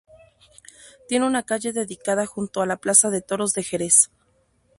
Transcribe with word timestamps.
Tiene 1.07 1.27
una 1.27 1.43
calle 1.43 1.73
dedicada 1.73 2.25
junto 2.25 2.63
a 2.63 2.65
la 2.65 2.77
plaza 2.77 3.11
de 3.11 3.21
toros 3.21 3.53
de 3.53 3.61
Jerez. 3.61 4.09